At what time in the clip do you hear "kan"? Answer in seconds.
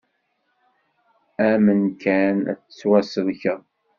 2.01-2.37